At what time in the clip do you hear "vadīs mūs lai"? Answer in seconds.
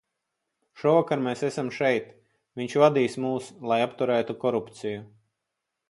2.85-3.81